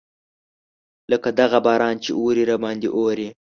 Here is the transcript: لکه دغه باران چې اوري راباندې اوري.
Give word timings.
لکه 1.11 1.29
دغه 1.39 1.57
باران 1.65 1.95
چې 2.03 2.11
اوري 2.19 2.43
راباندې 2.51 2.89
اوري. 2.97 3.29